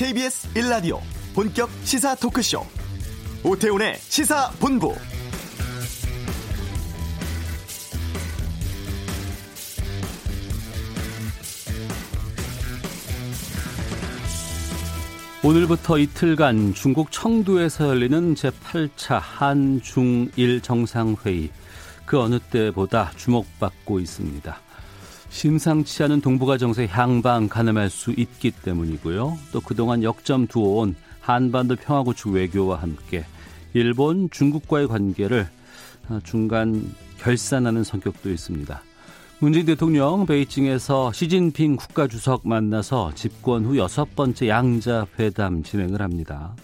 [0.00, 0.98] KBS 1라디오
[1.34, 2.64] 본격 시사 토크쇼.
[3.44, 4.94] 오태훈의 시사본부.
[15.44, 21.50] 오늘부터 이틀간 중국 청두에서 열리는 제8차 한중일 정상회의.
[22.06, 24.60] 그 어느 때보다 주목받고 있습니다.
[25.30, 29.38] 심상치 않은 동북아 정세 향방 가늠할 수 있기 때문이고요.
[29.52, 33.24] 또 그동안 역점 두어온 한반도 평화구축 외교와 함께
[33.72, 35.48] 일본, 중국과의 관계를
[36.24, 38.82] 중간 결산하는 성격도 있습니다.
[39.38, 46.54] 문재인 대통령 베이징에서 시진핑 국가주석 만나서 집권 후 여섯 번째 양자 회담 진행을 합니다.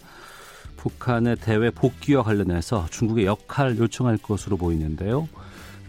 [0.76, 5.28] 북한의 대외 복귀와 관련해서 중국의 역할 요청할 것으로 보이는데요.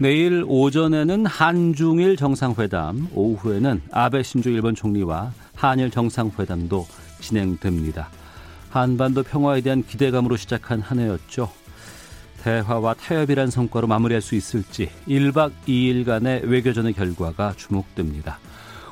[0.00, 6.86] 내일 오전에는 한중일 정상회담, 오후에는 아베 신조 일본 총리와 한일 정상회담도
[7.18, 8.08] 진행됩니다.
[8.70, 11.50] 한반도 평화에 대한 기대감으로 시작한 한 해였죠.
[12.42, 18.38] 대화와 타협이란 성과로 마무리할 수 있을지 1박 2일간의 외교전의 결과가 주목됩니다.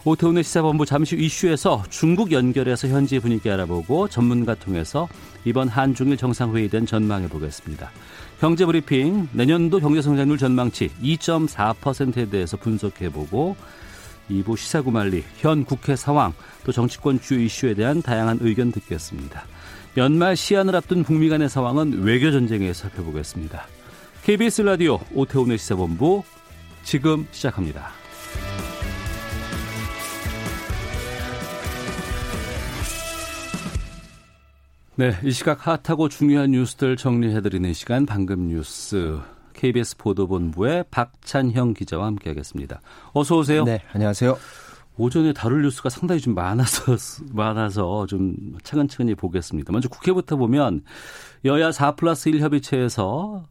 [0.04, 5.08] 오태훈의 시사본부 잠시 이슈에서 중국 연결해서 현지 분위기 알아보고 전문가 통해서
[5.44, 7.90] 이번 한중일 정상회의에 대한 전망해 보겠습니다.
[8.40, 13.56] 경제브리핑 내년도 경제성장률 전망치 2.4%에 대해서 분석해 보고
[14.30, 16.34] 2부 시사구말리 현 국회 상황
[16.64, 19.44] 또 정치권 주요 이슈에 대한 다양한 의견 듣겠습니다.
[19.96, 23.66] 연말 시한을 앞둔 북미 간의 상황은 외교 전쟁에 살펴보겠습니다.
[24.24, 26.22] KBS 라디오 오태훈의 시사본부
[26.82, 27.90] 지금 시작합니다.
[34.98, 39.18] 네, 이 시각 핫하고 중요한 뉴스들 정리해드리는 시간 방금 뉴스
[39.52, 42.80] KBS 보도본부의 박찬형 기자와 함께하겠습니다.
[43.12, 43.64] 어서 오세요.
[43.64, 44.38] 네, 안녕하세요.
[44.96, 46.96] 오전에 다룰 뉴스가 상당히 좀 많아서
[47.30, 49.70] 많아서 좀 차근차근히 보겠습니다.
[49.70, 50.82] 먼저 국회부터 보면
[51.44, 53.44] 여야 4 플러스 1 협의체에서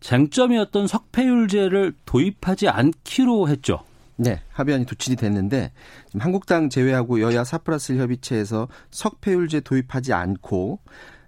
[0.00, 3.80] 쟁점이었던 석패율제를 도입하지 않기로 했죠.
[4.18, 5.72] 네, 합의안이 도출이 됐는데
[6.06, 10.80] 지금 한국당 제외하고 여야 4 플러스 1 협의체에서 석패율제 도입하지 않고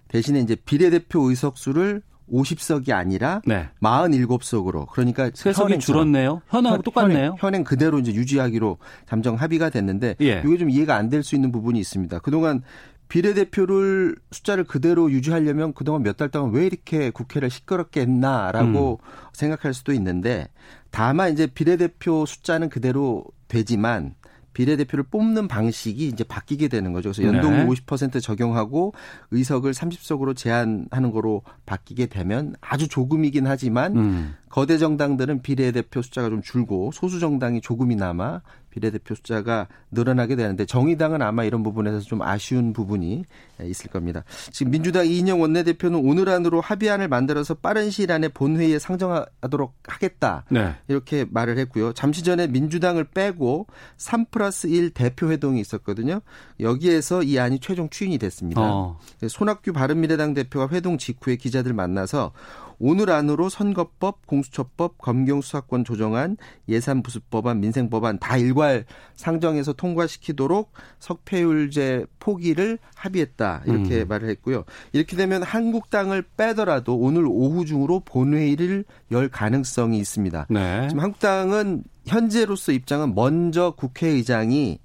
[0.07, 2.01] 대신에 이제 비례대표 의석수를
[2.31, 3.69] 50석이 아니라 네.
[3.81, 6.41] 47석으로 그러니까 세석이 줄었네요.
[6.47, 7.17] 현행하고 똑같네요.
[7.17, 8.77] 현행, 현행, 그대로 이제 유지하기로
[9.07, 10.43] 잠정 합의가 됐는데 예.
[10.45, 12.19] 이게 좀 이해가 안 될 수 있는 부분이 있습니다.
[12.19, 12.61] 그동안
[13.09, 19.29] 비례대표를 숫자를 그대로 유지하려면 그동안 몇 달 동안 왜 이렇게 국회를 시끄럽게 했나라고 음.
[19.33, 20.47] 생각할 수도 있는데
[20.91, 24.15] 다만 이제 비례대표 숫자는 그대로 되지만
[24.53, 27.11] 비례대표를 뽑는 방식이 이제 바뀌게 되는 거죠.
[27.11, 27.67] 그래서 연동을 네.
[27.67, 28.93] 50% 적용하고
[29.31, 34.35] 의석을 30석으로 제한하는 거로 바뀌게 되면 아주 조금이긴 하지만 음.
[34.49, 41.43] 거대 정당들은 비례대표 숫자가 좀 줄고 소수 정당이 조금이나마 비례대표 숫자가 늘어나게 되는데 정의당은 아마
[41.43, 43.25] 이런 부분에서 좀 아쉬운 부분이
[43.63, 44.23] 있을 겁니다.
[44.51, 50.45] 지금 민주당 이인영 원내대표는 오늘 안으로 합의안을 만들어서 빠른 시일 안에 본회의에 상정하도록 하겠다.
[50.49, 50.75] 네.
[50.87, 51.93] 이렇게 말을 했고요.
[51.93, 53.67] 잠시 전에 민주당을 빼고
[53.97, 56.21] 3 플러스 1 대표 회동이 있었거든요.
[56.59, 58.61] 여기에서 이 안이 최종 추인이 됐습니다.
[58.61, 58.99] 어.
[59.27, 62.31] 손학규 바른미래당 대표가 회동 직후에 기자들 만나서
[62.79, 68.85] 오늘 안으로 선거법, 공수처법, 검경수사권 조정안, 예산부수법안, 민생법안 다 일괄
[69.15, 74.07] 상정해서 통과시키도록 석패율제 포기를 합의했다 이렇게 음.
[74.07, 74.63] 말을 했고요.
[74.93, 80.47] 이렇게 되면 한국당을 빼더라도 오늘 오후 중으로 본회의를 열 가능성이 있습니다.
[80.49, 80.87] 네.
[80.87, 84.79] 지금 한국당은 현재로서 입장은 먼저 국회의장이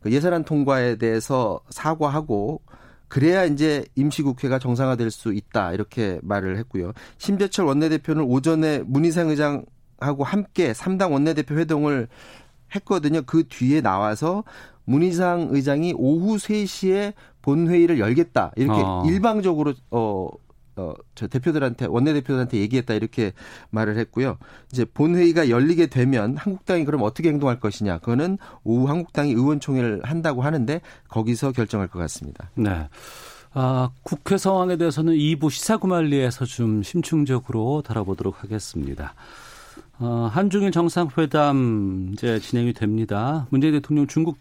[0.00, 2.60] 그 예산안 통과에 대해서 사과하고
[3.08, 6.92] 그래야 이제 임시국회가 정상화될 수 있다 이렇게 말을 했고요.
[7.18, 12.08] 심재철 원내대표는 오전에 문희상 의장하고 함께 3당 원내대표 회동을
[12.74, 13.22] 했거든요.
[13.22, 14.44] 그 뒤에 나와서
[14.84, 19.04] 문희상 의장이 오후 3시에 본회의를 열겠다 이렇게 어.
[19.06, 20.28] 일방적으로 어
[20.76, 23.32] 어, 저 대표들한테, 원내대표들한테 얘기했다, 이렇게
[23.70, 24.36] 말을 했고요.
[24.70, 27.98] 이제 본회의가 열리게 되면 한국당이 그럼 어떻게 행동할 것이냐.
[27.98, 32.50] 그거는 오후 한국당이 의원총회를 한다고 하는데 거기서 결정할 것 같습니다.
[32.54, 32.88] 네.
[33.54, 39.14] 아, 국회 상황에 대해서는 2부 시사구말리에서 좀 심층적으로 다뤄보도록 하겠습니다.
[39.98, 43.46] 어, 한중일 정상회담 이제 진행이 됩니다.
[43.48, 44.36] 문재인 대통령 중국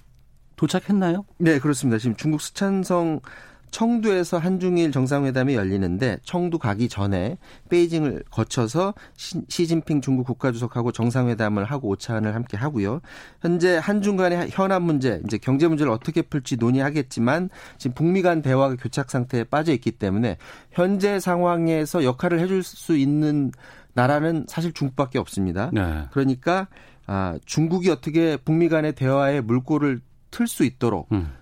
[0.57, 1.25] 도착했나요?
[1.37, 1.97] 네, 그렇습니다.
[1.97, 3.21] 지금 중국 스촨성
[3.75, 7.37] 청두에서 한중일 정상회담이 열리는데 청두 가기 전에
[7.67, 13.01] 베이징을 거쳐서 시, 시진핑 중국 국가주석하고 정상회담을 하고 오찬을 함께 하고요.
[13.41, 18.77] 현재 한중 간의 현안 문제, 이제 경제 문제를 어떻게 풀지 논의하겠지만 지금 북미 간 대화가
[18.77, 20.37] 교착 상태에 빠져 있기 때문에
[20.71, 23.51] 현재 상황에서 역할을 해줄 수 있는
[23.91, 25.69] 나라는 사실 중국밖에 없습니다.
[25.73, 26.05] 네.
[26.11, 26.69] 그러니까
[27.07, 29.99] 아, 중국이 어떻게 북미 간의 대화에 물꼬를
[30.31, 31.33] 틀 수 있도록 음.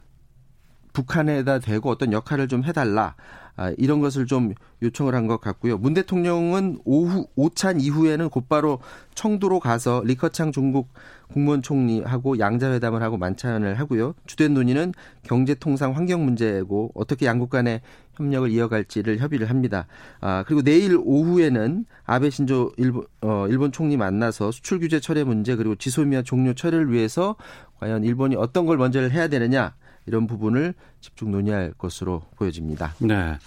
[0.93, 3.15] 북한에다 대고 어떤 역할을 좀 해달라.
[3.55, 5.77] 아, 이런 것을 좀 요청을 한 것 같고요.
[5.77, 8.79] 문 대통령은 오후 오찬 이후에는 곧바로
[9.13, 10.89] 청두로 가서 리커창 중국
[11.31, 14.15] 국무원 총리하고 양자회담을 하고 만찬을 하고요.
[14.25, 17.81] 주된 논의는 경제 통상 환경 문제고 어떻게 양국 간의
[18.15, 19.85] 협력을 이어갈지를 협의를 합니다.
[20.19, 25.55] 아, 그리고 내일 오후에는 아베 신조 일본, 어, 일본 총리 만나서 수출 규제 철회 문제
[25.55, 27.35] 그리고 지소미아 종료 철회를 위해서
[27.79, 29.73] 과연 일본이 어떤 걸 먼저 해야 되느냐
[30.05, 32.93] 이런 부분을 집중 논의할 것으로 보여집니다.
[32.99, 33.37] 네.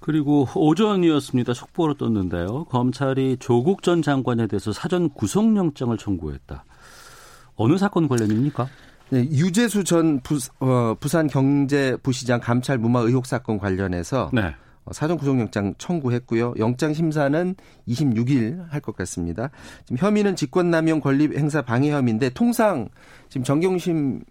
[0.00, 1.52] 그리고 오전이었습니다.
[1.52, 2.64] 속보로 떴는데요.
[2.64, 6.64] 검찰이 조국 전 장관에 대해서 사전 구속영장을 청구했다.
[7.56, 8.66] 어느 사건 관련입니까?
[9.10, 14.54] 네, 유재수 전 부, 어, 부산 경제부시장 감찰 무마 의혹 사건 관련해서 네.
[14.84, 16.54] 어, 사전 구속영장 청구했고요.
[16.58, 17.54] 영장 심사는
[17.86, 19.50] 26일 할 것 같습니다.
[19.84, 22.88] 지금 혐의는 직권남용 권리 행사 방해 혐의인데 통상
[23.28, 24.22] 지금 정경심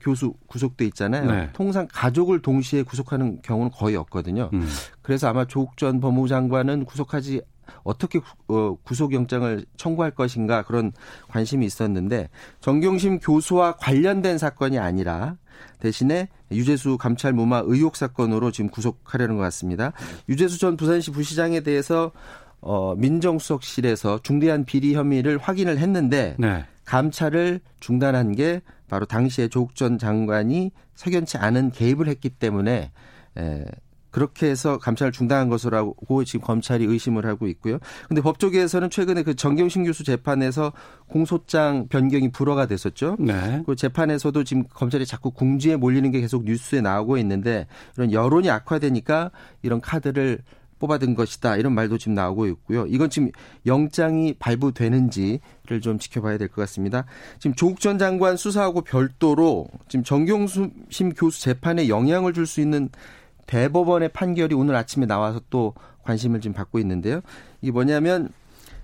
[0.00, 1.30] 교수 구속돼 있잖아요.
[1.30, 1.50] 네.
[1.52, 4.50] 통상 가족을 동시에 구속하는 경우는 거의 없거든요.
[4.52, 4.66] 음.
[5.02, 7.42] 그래서 아마 조국 전 법무부 장관은 구속하지
[7.82, 10.92] 어떻게 어, 구속영장을 청구할 것인가 그런
[11.28, 12.28] 관심이 있었는데
[12.60, 15.36] 정경심 교수와 관련된 사건이 아니라
[15.78, 19.92] 대신에 유재수 감찰 무마 의혹 사건으로 지금 구속하려는 것 같습니다.
[20.28, 22.12] 유재수 전 부산시 부시장에 대해서
[22.60, 26.64] 어, 민정수석실에서 중대한 비리 혐의를 확인을 했는데 네.
[26.84, 32.90] 감찰을 중단한 게 바로 당시에 조국 전 장관이 석연치 않은 개입을 했기 때문에
[33.38, 33.64] 에,
[34.10, 37.78] 그렇게 해서 감찰을 중단한 것이라고 지금 검찰이 의심을 하고 있고요.
[38.08, 40.72] 근데 법조계에서는 최근에 그 정경심 교수 재판에서
[41.06, 43.16] 공소장 변경이 불허가 됐었죠.
[43.20, 43.62] 네.
[43.64, 49.30] 그 재판에서도 지금 검찰이 자꾸 궁지에 몰리는 게 계속 뉴스에 나오고 있는데 이런 여론이 악화되니까
[49.62, 50.40] 이런 카드를
[50.80, 52.86] 뽑아든 것이다 이런 말도 지금 나오고 있고요.
[52.88, 53.30] 이건 지금
[53.66, 57.04] 영장이 발부되는지를 좀 지켜봐야 될 것 같습니다.
[57.38, 62.88] 지금 조국 전 장관 수사하고 별도로 지금 정경심 교수 재판에 영향을 줄 수 있는
[63.46, 65.74] 대법원의 판결이 오늘 아침에 나와서 또
[66.04, 67.20] 관심을 지금 받고 있는데요.
[67.60, 68.30] 이게 뭐냐면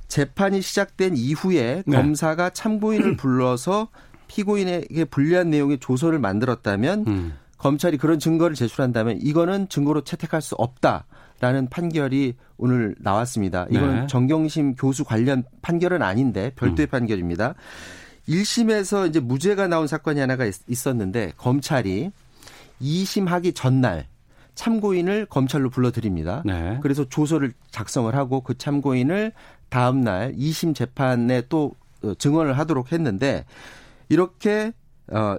[0.09, 1.97] 재판이 시작된 이후에 네.
[1.97, 3.89] 검사가 참고인을 불러서
[4.29, 7.35] 피고인에게 불리한 내용의 조서를 만들었다면 음.
[7.59, 11.07] 검찰이 그런 증거를 제출한다면 이거는 증거로 채택할 수 없다.
[11.41, 13.67] 라는 판결이 오늘 나왔습니다.
[13.71, 14.06] 이건 네.
[14.06, 16.91] 정경심 교수 관련 판결은 아닌데 별도의 음.
[16.91, 17.55] 판결입니다.
[18.29, 22.11] 1심에서 이제 무죄가 나온 사건이 하나가 있었는데 검찰이
[22.81, 24.06] 2심 하기 전날
[24.55, 26.43] 참고인을 검찰로 불러드립니다.
[26.44, 26.79] 네.
[26.83, 29.33] 그래서 조서를 작성을 하고 그 참고인을
[29.69, 31.73] 다음 날 2심 재판에 또
[32.03, 33.44] 어, 증언을 하도록 했는데
[34.09, 34.73] 이렇게
[35.12, 35.37] 어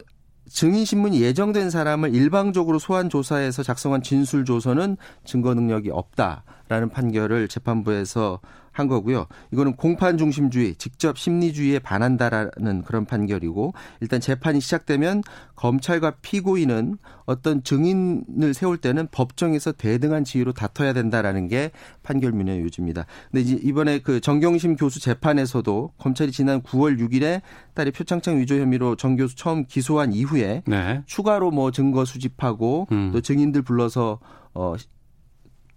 [0.50, 8.40] 증인 신문이 예정된 사람을 일방적으로 소환 조사해서 작성한 진술 조서는 증거 능력이 없다라는 판결을 재판부에서
[8.78, 9.26] 한 거고요.
[9.52, 15.24] 이거는 공판 중심주의, 직접 심리주의에 반한다라는 그런 판결이고 일단 재판이 시작되면
[15.56, 21.72] 검찰과 피고인은 어떤 증인을 세울 때는 법정에서 대등한 지위로 다퉈야 된다라는 게
[22.04, 23.06] 판결문의 요지입니다.
[23.32, 27.42] 근데 이제 이번에 그 정경심 교수 재판에서도 검찰이 지난 9월 6일에
[27.74, 31.02] 딸이 표창장 위조 혐의로 정 교수 처음 기소한 이후에 네.
[31.08, 33.10] 추가로 뭐 증거 수집하고 음.
[33.12, 34.20] 또 증인들 불러서
[34.54, 34.76] 어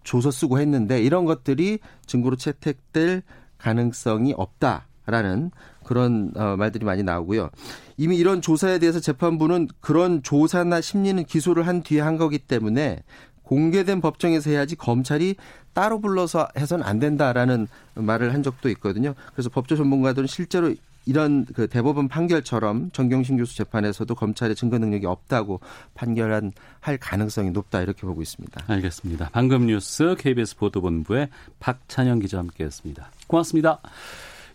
[0.05, 3.23] 조서 쓰고 했는데 이런 것들이 증거로 채택될
[3.59, 5.51] 가능성이 없다라는
[5.85, 7.51] 그런 어, 말들이 많이 나오고요.
[7.97, 13.03] 이미 이런 조사에 대해서 재판부는 그런 조사나 심리는 기소를 한 뒤에 한 거기 때문에
[13.43, 15.35] 공개된 법정에서 해야지 검찰이
[15.73, 19.15] 따로 불러서 해서는 안 된다라는 말을 한 적도 있거든요.
[19.33, 20.73] 그래서 법조 전문가들은 실제로
[21.11, 25.59] 이런 그 대법원 판결처럼 정경심 교수 재판에서도 검찰의 증거 능력이 없다고
[25.95, 28.65] 판결한 할 가능성이 높다 이렇게 보고 있습니다.
[28.69, 29.31] 알겠습니다.
[29.33, 33.11] 방금 뉴스 KBS 보도본부의 박찬영 기자와 함께했습니다.
[33.27, 33.81] 고맙습니다.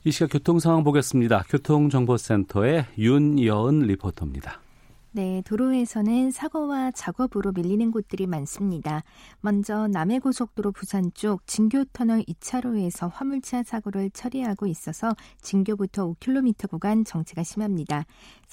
[0.05, 1.43] 이 시각 교통 상황 보겠습니다.
[1.49, 4.61] 교통정보센터의 윤여은 리포터입니다.
[5.15, 9.01] 네, 도로에서는 사고와 작업으로 밀리는 곳들이 많습니다.
[9.39, 18.03] 먼저 남해고속도로 부산 쪽 진교터널 2차로에서 화물차 사고를 처리하고 있어서 진교부터 5km 구간 정체가 심합니다.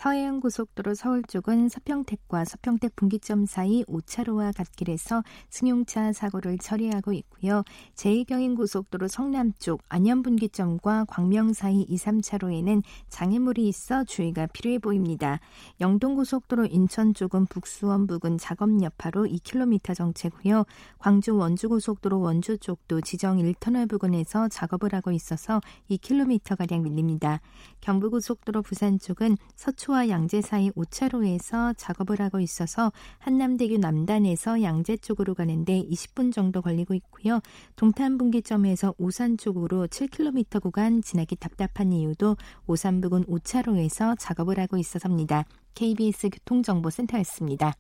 [0.03, 7.63] 서해안 고속도로 서울 쪽은 서평택과 서평택 분기점 사이 5차로와 갓길에서 승용차 사고를 처리하고 있고요.
[7.95, 15.39] 제2경인 고속도로 성남 쪽 안현 분기점과 광명 사이 2, 3차로에는 장애물이 있어 주의가 필요해 보입니다.
[15.81, 20.65] 영동 고속도로 인천 쪽은 북수원 부근 작업 여파로 2km 정체고요.
[20.99, 27.41] 광주 원주 고속도로 원주 쪽도 지정 1터널 부근에서 작업을 하고 있어서 2km가량 밀립니다.
[27.83, 35.35] 경부고속도로 부산 쪽은 서초 와 양재 사이 5차로에서 작업을 하고 있어서 한남대교 남단에서 양재 쪽으로
[35.35, 37.41] 가는데 20분 정도 걸리고 있고요.
[37.77, 45.45] 동탄분기점에서 오산 쪽으로 7km 구간 지나기 답답한 이유도 오산 부근 5차로에서 작업을 하고 있어서입니다.
[45.75, 47.75] KBS 교통정보센터였습니다.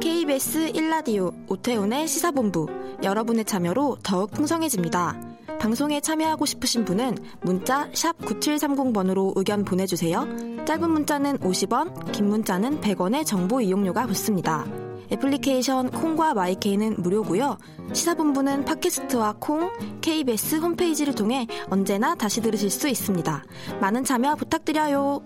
[0.00, 2.66] KBS 1라디오 오태훈의 시사본부
[3.02, 5.25] 여러분의 참여로 더욱 풍성해집니다.
[5.60, 10.26] 방송에 참여하고 싶으신 분은 문자 9730번으로 의견 보내주세요.
[10.64, 14.66] 짧은 문자는 50원, 긴 문자는 100원의 정보 이용료가 붙습니다.
[15.12, 17.58] 애플리케이션 콩과 마이케이는 무료고요.
[17.92, 19.70] 시사본부는 팟캐스트와 콩,
[20.00, 23.44] KBS 홈페이지를 통해 언제나 다시 들으실 수 있습니다.
[23.80, 25.22] 많은 참여 부탁드려요.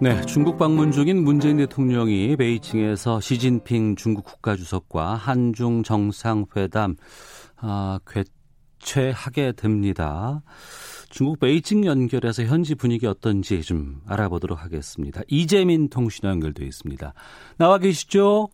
[0.00, 6.96] 네, 중국 방문 중인 문재인 대통령이 베이징에서 시진핑 중국 국가주석과 한중 정상회담
[7.64, 8.00] 아,
[8.80, 10.42] 개최하게 됩니다.
[11.10, 15.20] 중국 베이징 연결해서 현지 분위기 어떤지 좀 알아보도록 하겠습니다.
[15.28, 17.12] 이재민 통신화 연결되어 있습니다.
[17.58, 18.48] 나와 계시죠?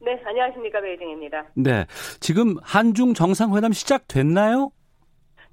[0.00, 0.80] 네, 안녕하십니까.
[0.80, 1.46] 베이징입니다.
[1.54, 1.86] 네.
[2.20, 4.70] 지금 한중 정상회담 시작됐나요?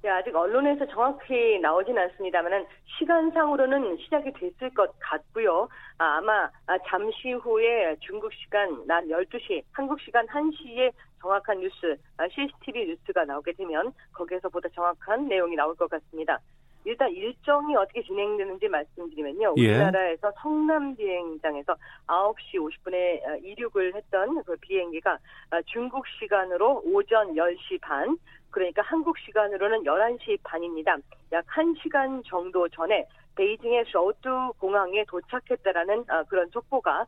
[0.02, 2.66] 네, 아직 언론에서 정확히 나오진 않습니다만은
[2.98, 5.68] 시간상으로는 시작이 됐을 것 같고요.
[5.98, 6.48] 아, 마
[6.88, 11.96] 잠시 후에 중국 시간 낮 12시, 한국 시간 1시에 정확한 뉴스,
[12.34, 16.40] CCTV 뉴스가 나오게 되면 거기에서 보다 정확한 내용이 나올 것 같습니다.
[16.84, 19.54] 일단 일정이 어떻게 진행되는지 말씀드리면요.
[19.58, 19.68] 예.
[19.68, 27.80] 우리나라에서 성남 비행장에서 9시 50분에 어, 이륙을 했던 그 비행기가 어, 중국 시간으로 오전 10시
[27.82, 28.16] 반,
[28.50, 30.96] 그러니까 한국 시간으로는 11시 반입니다.
[31.32, 33.06] 약 1시간 정도 전에
[33.36, 37.06] 베이징의 셔우투 공항에 도착했다라는 어, 그런 속보가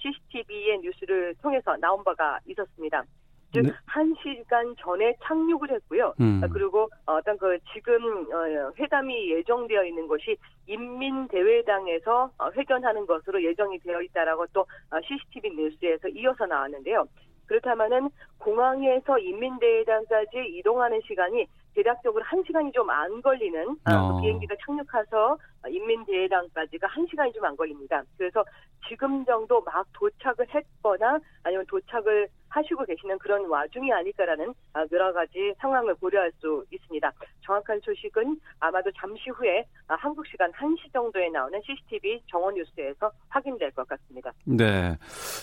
[0.00, 3.04] CCTV의 뉴스를 통해서 나온 바가 있었습니다.
[3.52, 3.72] 즉 네.
[3.86, 6.14] 1시간 전에 착륙을 했고요.
[6.20, 6.40] 음.
[6.44, 10.36] 아, 그리고 어떤 그 지금 어, 회담이 예정되어 있는 곳이
[10.66, 14.66] 인민대회당에서 어, 회견하는 것으로 예정이 되어 있다라고 또
[15.02, 17.06] CCTV 어, 뉴스에서 이어서 나왔는데요.
[17.46, 21.46] 그렇다면은 공항에서 인민대회당까지 이동하는 시간이
[21.82, 24.20] 대략적으로 1시간이 좀 안 걸리는 어.
[24.20, 28.02] 비행기가 착륙해서 인민대회당까지가 1시간이 좀 안 걸립니다.
[28.16, 28.44] 그래서
[28.88, 35.52] 지금 정도 막 도착을 했거나 아니면 도착을 하시고 계시는 그런 와중이 아닐까라는 아, 여러 가지
[35.60, 37.12] 상황을 고려할 수 있습니다.
[37.44, 43.70] 정확한 소식은 아마도 잠시 후에 아, 한국 시간 1시 정도에 나오는 CCTV 정원 뉴스에서 확인될
[43.72, 44.32] 것 같습니다.
[44.46, 44.96] 네.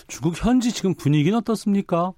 [0.08, 2.12] 중국 현지 지금 분위기는 어떻습니까?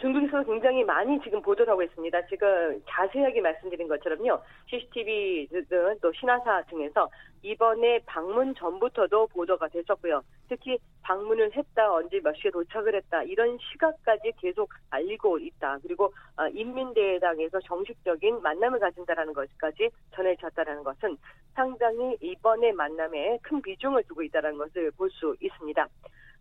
[0.00, 2.26] 중국에서 굉장히 많이 지금 보도를 하고 있습니다.
[2.26, 4.40] 지금 자세하게 말씀드린 것처럼요.
[4.68, 7.08] CCTV 등 또 신화사 등에서
[7.42, 10.22] 이번에 방문 전부터도 보도가 됐었고요.
[10.48, 15.78] 특히 방문을 했다, 언제 몇 시에 도착을 했다, 이런 시각까지 계속 알리고 있다.
[15.82, 21.16] 그리고 어, 인민대회당에서 정식적인 만남을 가진다라는 것까지 전해졌다라는 것은
[21.54, 25.88] 상당히 이번에 만남에 큰 비중을 두고 있다는 것을 볼 수 있습니다.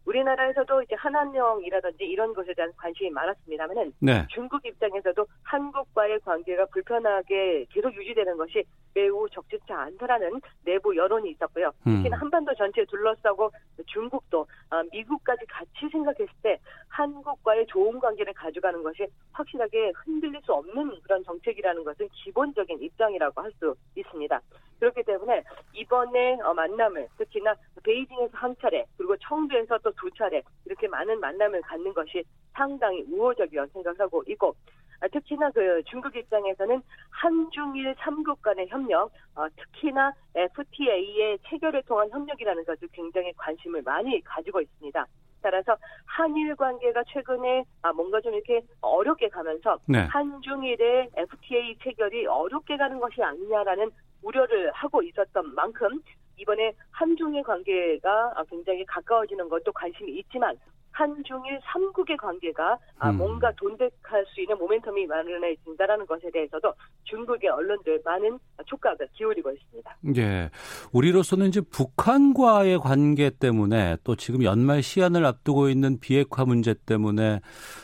[0.06, 4.26] 우리나라에서도 이제 한한령이라든지 이런 것에 대한 관심이 많았습니다만은 네.
[4.30, 8.64] 중국 입장에서도 한국과의 관계가 불편하게 계속 유지되는 것이
[8.94, 11.72] 매우 적절치 않다라는 내부 여론이 있었고요.
[11.86, 11.98] 음.
[11.98, 13.52] 특히나 한반도 전체에 둘러싸고
[13.86, 21.02] 중국도 어, 미국까지 같이 생각했을 때 한국과의 좋은 관계를 가져가는 것이 확실하게 흔들릴 수 없는
[21.04, 24.42] 그런 정책이라는 것은 기본적인 입장이라고 할 수 있습니다.
[24.80, 27.54] 그렇기 때문에 이번에 어, 만남을 특히나
[27.84, 34.24] 베이징에서 한 차례 그리고 청두에서 또두 차례 이렇게 많은 만남을 갖는 것이 상당히 우호적이라고 생각하고
[34.28, 34.56] 있고
[35.02, 42.66] 아, 특히나 그 중국 입장에서는 한중일 3국 간의 협력, 어, 특히나 FTA의 체결을 통한 협력이라는
[42.66, 45.06] 것을 굉장히 관심을 많이 가지고 있습니다.
[45.42, 50.00] 따라서 한일 관계가 최근에 아, 뭔가 좀 이렇게 어렵게 가면서 네.
[50.00, 53.90] 한중일의 FTA 체결이 어렵게 가는 것이 아니냐라는
[54.22, 56.02] 우려를 하고 있었던 만큼
[56.38, 60.58] 이번에 한중일 관계가 굉장히 가까워지는 것도 관심이 있지만
[60.92, 63.18] 한중일 3국의 관계가 아, 음.
[63.18, 66.74] 뭔가 돈독할 수 있는 모멘텀이 마련해진다라는 것에 대해서도
[67.04, 69.98] 중국의 언론들 많은 촉각을 기울이고 있습니다.
[70.18, 70.50] 예.
[70.92, 77.40] 우리로서는 이제 북한과의 관계 때문에 또 지금 연말 시한을 앞두고 있는 비핵화 문제 때문에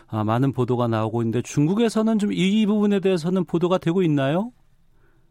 [0.08, 4.52] 아, 많은 보도가 나오고 있는데 중국에서는 좀 이 부분에 대해서는 보도가 되고 있나요?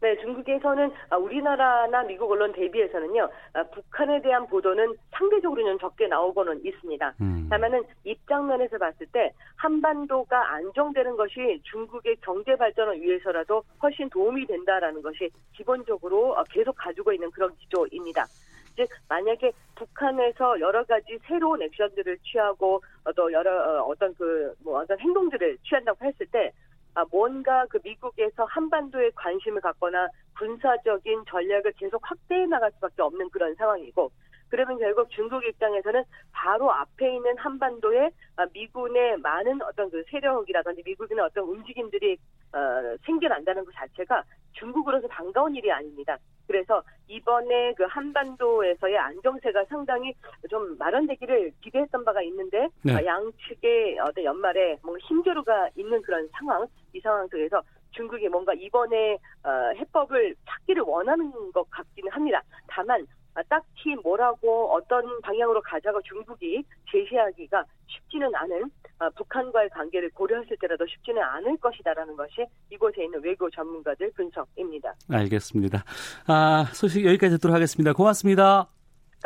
[0.05, 7.15] 네, 중국에서는 아, 우리나라나 미국 언론 대비해서는요, 아, 북한에 대한 보도는 상대적으로는 적게 나오고는 있습니다.
[7.21, 7.47] 음.
[7.49, 15.27] 다만은 입장면에서 봤을 때 한반도가 안정되는 것이 중국의 경제 발전을 위해서라도 훨씬 도움이 된다라는 것이
[15.53, 18.27] 기본적으로 어, 계속 가지고 있는 그런 기조입니다.
[18.75, 22.81] 즉 만약에 북한에서 여러 가지 새로운 액션들을 취하고
[23.15, 26.64] 또 여러 어, 어떤 그 뭐 어떤 행동들을 취한다고 했을 때 아,
[27.11, 34.11] 뭔가 그 미국에서 한반도에 관심을 갖거나 군사적인 전략을 계속 확대해 나갈 수밖에 없는 그런 상황이고
[34.49, 41.19] 그러면 결국 중국 입장에서는 바로 앞에 있는 한반도에 아, 미군의 많은 어떤 그 세력이라든지 미국의
[41.19, 42.17] 어떤 움직임들이
[42.53, 44.23] 어, 생겨난다는 것 자체가
[44.53, 46.17] 중국으로서 반가운 일이 아닙니다.
[46.47, 50.13] 그래서 이번에 그 한반도에서의 안정세가 상당히
[50.49, 52.93] 좀 마련되기를 기대했던 바가 있는데 네.
[52.93, 57.61] 어, 양측의 어떤 연말에 뭔가 힘겨루가 있는 그런 상황 이 상황 속에서
[57.91, 62.41] 중국이 뭔가 이번에 어, 해법을 찾기를 원하는 것 같기는 합니다.
[62.67, 70.55] 다만 아, 딱히 뭐라고 어떤 방향으로 가자고 중국이 제시하기가 쉽지는 않은 아, 북한과의 관계를 고려했을
[70.57, 74.93] 때라도 쉽지는 않을 것이다라는 것이 이곳에 있는 외교 전문가들 분석입니다.
[75.11, 75.83] 알겠습니다.
[76.27, 77.91] 아, 소식 여기까지 듣도록 하겠습니다.
[77.91, 78.74] 고맙습니다.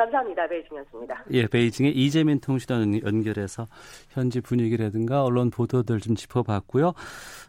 [0.00, 0.48] 감사합니다.
[0.48, 1.24] 베이징이었습니다.
[1.32, 3.66] 예, 베이징의 이재민 통신원 연결해서
[4.08, 6.94] 현지 분위기라든가 언론 보도들 좀 짚어봤고요.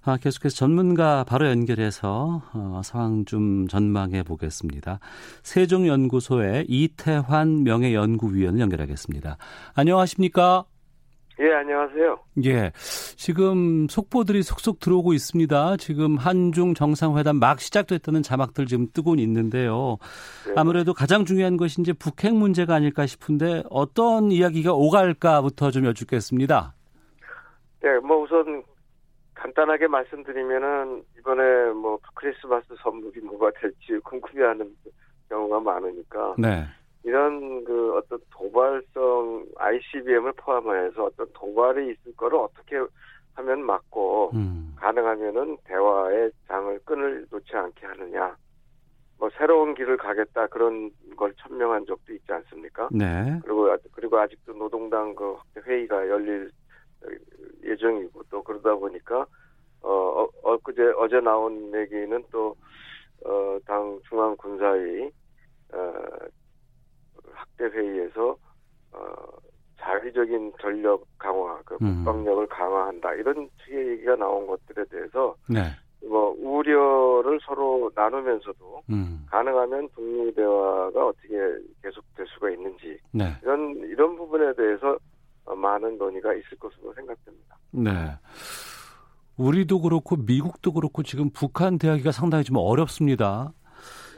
[0.03, 4.99] 아, 계속해서 전문가 바로 연결해서 어, 상황 좀 전망해 보겠습니다.
[5.43, 9.37] 세종연구소의 이태환 명예연구위원을 연결하겠습니다.
[9.73, 10.65] 안녕하십니까?
[11.41, 12.19] 예, 안녕하세요.
[12.45, 12.71] 예.
[13.17, 15.77] 지금 속보들이 속속 들어오고 있습니다.
[15.77, 19.97] 지금 한중 정상회담 막 시작됐다는 자막들 지금 뜨고 있는데요.
[20.45, 20.53] 네.
[20.55, 26.75] 아무래도 가장 중요한 것이 이제 북핵 문제가 아닐까 싶은데 어떤 이야기가 오갈까부터 좀 여쭙겠습니다.
[27.81, 28.61] 네, 뭐 우선
[29.33, 34.75] 간단하게 말씀드리면은 이번에 뭐 크리스마스 선물이 뭐가 될지 궁금해하는
[35.27, 36.35] 경우가 많으니까.
[36.37, 36.67] 네.
[37.03, 42.79] 이런 그 어떤 도발성 ICBM을 포함해서 어떤 도발이 있을 거를 어떻게
[43.35, 44.73] 하면 막고 음.
[44.77, 48.35] 가능하면은 대화의 장을 끈을 놓지 않게 하느냐.
[49.17, 52.89] 뭐 새로운 길을 가겠다 그런 걸 천명한 적도 있지 않습니까?
[52.91, 53.39] 네.
[53.43, 56.49] 그리고 그리고 아직도 노동당 그 회의가 열릴
[57.63, 59.25] 예정이고 또 그러다 보니까
[59.81, 65.11] 어, 어 엊그제 어제 나온 얘기는 또어당 중앙 군사위
[65.73, 65.93] 어
[67.33, 68.37] 학대 회의에서
[68.93, 69.15] 어
[69.79, 72.03] 자위적인 전력 강화, 그 음.
[72.03, 75.61] 국방력을 강화한다 이런 식의 얘기가 나온 것들에 대해서 네.
[76.07, 79.25] 뭐 우려를 서로 나누면서도 음.
[79.29, 81.29] 가능하면 북미 대화가 어떻게
[81.83, 83.35] 계속될 수가 있는지 네.
[83.43, 84.97] 이런 이런 부분에 대해서
[85.45, 87.57] 많은 논의가 있을 것으로 생각됩니다.
[87.71, 87.89] 네.
[89.37, 93.51] 우리도 그렇고 미국도 그렇고 지금 북한 대하기가 상당히 좀 어렵습니다.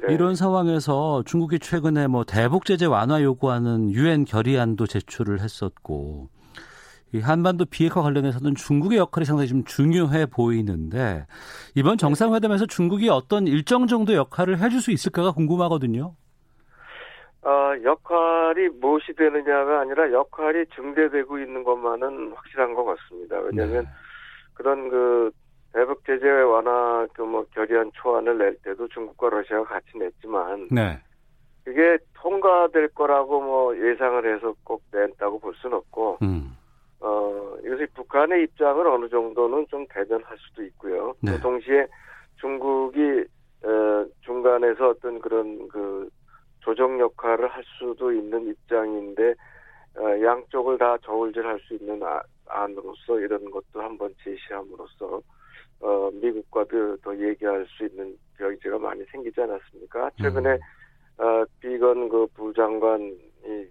[0.08, 0.14] 네.
[0.14, 6.30] 이런 상황에서 중국이 최근에 뭐 대북 제재 완화 요구하는 유엔 결의안도 제출을 했었고
[7.14, 11.26] 이 한반도 비핵화 관련해서는 중국의 역할이 상당히 좀 중요해 보이는데
[11.76, 16.16] 이번 정상회담에서 중국이 어떤 일정 정도 역할을 해줄 수 있을까가 궁금하거든요.
[17.44, 23.38] 어, 역할이 무엇이 되느냐가 아니라 역할이 증대되고 있는 것만은 확실한 것 같습니다.
[23.40, 23.90] 왜냐하면 네.
[24.56, 25.32] 그런 그
[25.74, 31.00] 대북 제재 완화 그뭐 결의안 초안을 낼 때도 중국과 러시아가 같이 냈지만 네.
[31.64, 36.56] 그게 통과될 거라고 뭐 예상을 해서 꼭 냈다고 볼 수는 없고 음.
[37.00, 41.14] 어 이것이 북한의 입장을 어느 정도는 좀 대변할 수도 있고요.
[41.22, 41.32] 네.
[41.32, 41.88] 또 동시에
[42.40, 43.26] 중국이
[43.64, 46.10] 어, 중간에서 어떤 그런 그
[46.60, 49.34] 조정 역할을 할 수도 있는 입장인데
[49.98, 55.22] 어, 양쪽을 다 저울질할 수 있는 아, 안으로서 이런 것도 한번 제시함으로써
[55.84, 60.12] 어, 미국과도 더 얘기할 수 있는 여지가 많이 생기지 않았습니까?
[60.22, 60.60] 최근에 음.
[61.18, 63.18] 어, 비건 그 부장관이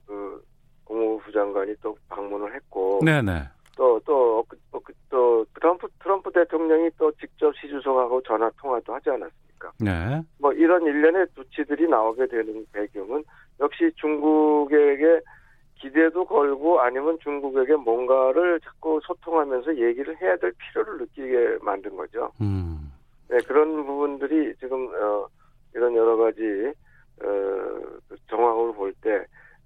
[0.07, 0.45] 그
[0.85, 3.49] 국무부 장관이 또 방문을 했고, 네네.
[3.77, 9.73] 또또 또, 그, 또 트럼프 트럼프 대통령이 또 직접 시주석하고 전화 통화도 하지 않았습니까?
[9.81, 10.21] 네.
[10.39, 13.25] 뭐 이런 일련의 조치들이 나오게 되는 배경은
[13.61, 15.21] 역시 중국에게
[15.83, 22.31] 기대도 걸고 아니면 중국에게 뭔가를 자꾸 소통하면서 얘기를 해야 될 필요를 느끼게 만든 거죠.
[22.41, 22.93] 음.
[23.29, 25.27] 네, 그런 부분들이 지금 어,
[25.75, 26.73] 이런 여러 가지
[27.25, 29.25] 어, 정황을 볼때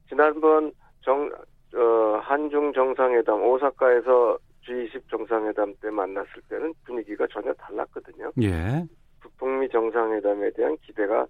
[0.09, 1.31] 지난번 정
[1.74, 8.33] 어, 한중 정상회담 오사카에서 G20 정상회담 때 만났을 때는 분위기가 전혀 달랐거든요.
[8.40, 8.85] 예.
[9.37, 11.26] 북미 정상회담에 대한 기대가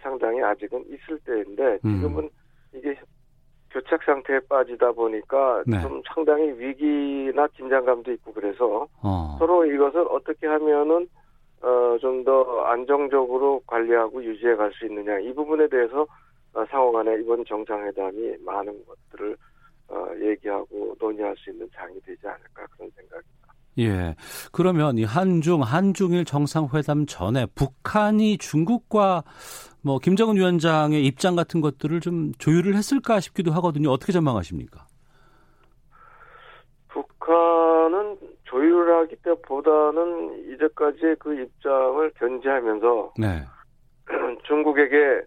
[0.00, 1.96] 상당히 아직은 있을 때인데 음.
[1.96, 2.30] 지금은 음.
[2.74, 2.96] 이게
[3.70, 5.80] 교착 상태에 빠지다 보니까 네.
[5.80, 9.36] 좀 상당히 위기나 긴장감도 있고 그래서 어.
[9.38, 11.08] 서로 이것을 어떻게 하면은
[11.62, 16.06] 어, 좀 더 안정적으로 관리하고 유지해 갈 수 있느냐 이 부분에 대해서
[16.54, 19.36] 어, 상호 간에 이번 정상회담이 많은 것들을
[19.88, 23.49] 어, 얘기하고 논의할 수 있는 장이 되지 않을까 그런 생각입니다.
[23.78, 24.14] 예.
[24.52, 29.22] 그러면 이 한중, 한중일 정상회담 전에 북한이 중국과
[29.82, 33.90] 뭐 김정은 위원장의 입장 같은 것들을 좀 조율을 했을까 싶기도 하거든요.
[33.90, 34.86] 어떻게 전망하십니까?
[36.88, 43.44] 북한은 조율하기 때보다는 이제까지 그 입장을 견지하면서 네.
[44.46, 45.22] 중국에게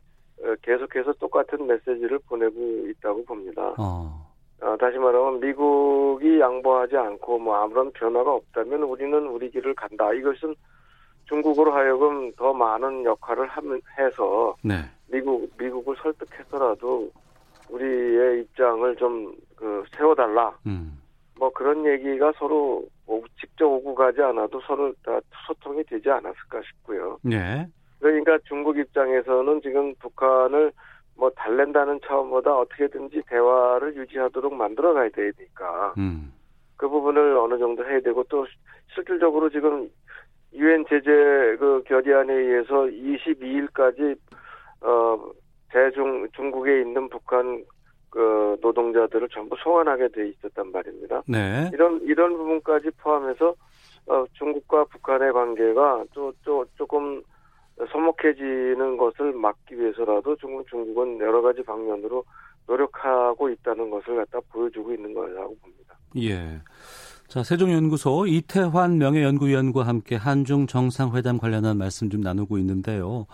[0.62, 3.74] 계속해서 똑같은 메시지를 보내고 있다고 봅니다.
[3.78, 4.23] 어.
[4.64, 10.14] 어, 다시 말하면 미국이 양보하지 않고 뭐 아무런 변화가 없다면 우리는 우리 길을 간다.
[10.14, 10.56] 이것은
[11.26, 13.50] 중국으로 하여금 더 많은 역할을
[13.98, 14.76] 해서 네.
[15.08, 17.12] 미국 미국을 설득해서라도
[17.70, 20.54] 우리의 입장을 좀 그 세워달라.
[20.66, 21.00] 음.
[21.40, 22.84] 뭐 그런 얘기가 서로
[23.40, 27.18] 직접 오고 가지 않아도 서로 다 소통이 되지 않았을까 싶고요.
[27.22, 27.66] 네.
[28.00, 30.74] 그러니까 중국 입장에서는 지금 북한을
[31.16, 36.34] 뭐 달랜다는 차원보다 어떻게든지 대화를 유지하도록 만들어 가야 되니까 음.
[36.78, 38.46] 그 부분을 어느 정도 해야 되고 또
[38.94, 39.90] 실질적으로 지금
[40.54, 41.10] 유엔 제재
[41.60, 44.18] 그 결의안에 의해서 22일까지
[44.82, 45.32] 어
[45.70, 47.64] 대중 중국에 있는 북한
[48.10, 51.24] 그 노동자들을 전부 소환하게 돼 있었단 말입니다.
[51.28, 51.70] 네.
[51.74, 53.56] 이런 이런 부분까지 포함해서
[54.06, 57.24] 어 중국과 북한의 관계가 또 또 조금
[57.92, 62.24] 서먹해지는 것을 막기 위해서라도 중국 중국은 여러 가지 방면으로
[62.68, 65.98] 노력하고 있다는 것을 갖다 보여주고 있는 거라고 봅니다.
[66.18, 66.62] 예.
[67.28, 73.26] 자, 세종연구소 이태환 명예연구위원과 함께 한중 정상회담 관련한 말씀 좀 나누고 있는데요.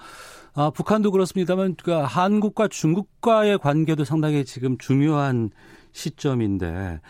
[0.56, 5.49] 아, 북한도 그렇습니다만 그러니까 한국과 중국과의 관계도 상당히 지금 중요한
[5.91, 7.02] 시점인데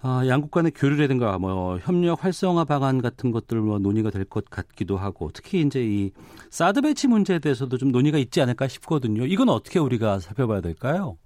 [0.00, 4.96] 아, 양국 간의 교류라든가 뭐 협력 활성화 방안 같은 것들 뭐 논의가 될 것 같기도
[4.96, 6.12] 하고 특히 이제 이
[6.50, 9.24] 사드 배치 문제에 대해서도 좀 논의가 있지 않을까 싶거든요.
[9.24, 11.16] 이건 어떻게 우리가 살펴봐야 될까요?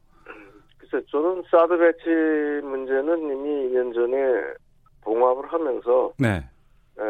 [0.79, 4.17] 글쎄, 저는 사드 배치 문제는 이미 2년 전에
[5.03, 6.37] 봉합을 하면서 네.
[6.99, 7.03] 에,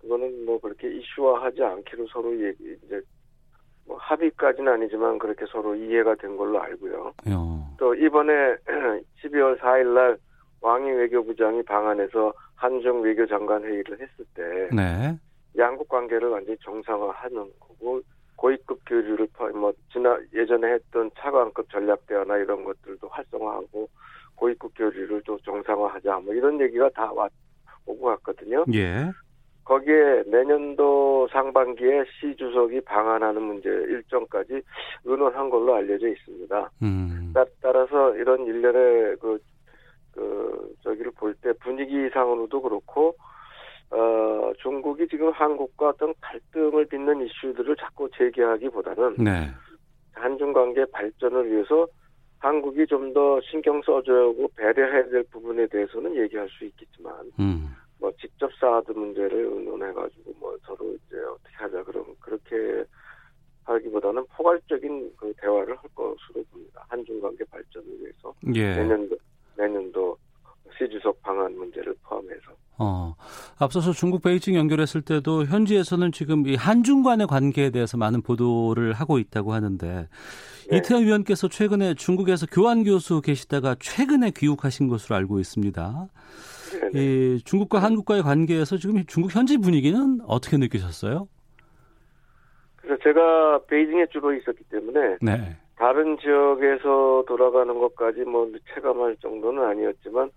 [0.00, 3.00] 그거는 뭐 그렇게 이슈화하지 않기로 서로 얘기 이제
[3.86, 7.12] 뭐 합의까지는 아니지만 그렇게 서로 이해가 된 걸로 알고요.
[7.26, 7.76] 어.
[7.78, 8.32] 또 이번에
[9.24, 10.16] 12월 4일 날
[10.62, 15.18] 왕이 외교부장이 방한해서 한중 외교장관 회의를 했을 때 네.
[15.58, 18.00] 양국 관계를 완전히 정상화하는 거고
[18.36, 23.88] 고위급 교류를 뭐 지나 예전에 했던 차관급 전략 대화나 이런 것들도 활성화하고
[24.36, 27.30] 고위급 교류를 또 정상화하자 뭐 이런 얘기가 다 왔,
[27.86, 28.64] 오고 갔거든요.
[28.74, 29.10] 예.
[29.64, 34.60] 거기에 내년도 상반기에 시 주석이 방한하는 문제 일정까지
[35.04, 36.70] 의논한 걸로 알려져 있습니다.
[36.82, 37.32] 음.
[37.60, 39.38] 따라서 이런 일련의 그,
[40.12, 43.16] 그, 저기를 볼 때 분위기상으로도 그렇고,
[43.90, 49.48] 어, 중국이 지금 한국과 어떤 갈등을 빚는 이슈들을 자꾸 제기하기보다는, 네.
[50.14, 51.86] 한중 관계 발전을 위해서
[52.38, 57.68] 한국이 좀 더 신경 써줘야 하고 배려해야 될 부분에 대해서는 얘기할 수 있겠지만, 음.
[57.98, 62.84] 뭐 직접 사드 문제를 의논해가지고 뭐 서로 이제 어떻게 하자 그럼 그렇게
[63.64, 66.84] 하기보다는 포괄적인 그 대화를 할 것으로 봅니다.
[66.88, 68.74] 한중 관계 발전을 위해서 예.
[69.56, 70.16] 내년도
[70.76, 72.50] 시주석 방안 문제를 포함해서.
[72.82, 73.14] 어,
[73.60, 79.18] 앞서서 중국 베이징 연결했을 때도 현지에서는 지금 이 한중 간의 관계에 대해서 많은 보도를 하고
[79.18, 80.08] 있다고 하는데
[80.68, 80.76] 네.
[80.76, 86.08] 이태원 위원께서 최근에 중국에서 교환 교수 계시다가 최근에 귀국하신 것으로 알고 있습니다.
[86.94, 91.28] 이 중국과 한국과의 관계에서 지금 중국 현지 분위기는 어떻게 느끼셨어요?
[92.76, 95.56] 그래서 제가 베이징에 주로 있었기 때문에 네.
[95.76, 100.30] 다른 지역에서 돌아가는 것까지 뭐 체감할 정도는 아니었지만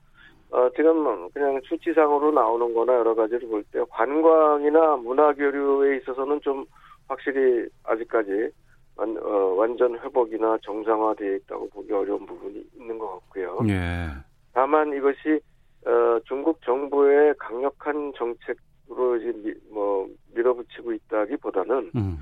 [0.51, 6.65] 어, 지금 그냥 수치상으로 나오는 거나 여러 가지를 볼 때 관광이나 문화교류에 있어서는 좀
[7.07, 8.49] 확실히 아직까지
[8.95, 13.59] 완, 어, 완전 회복이나 정상화되어 있다고 보기 어려운 부분이 있는 것 같고요.
[13.67, 14.07] 예.
[14.53, 15.39] 다만 이것이
[15.85, 22.17] 어, 중국 정부의 강력한 정책으로 이제 미, 뭐 밀어붙이고 있다기보다는 음.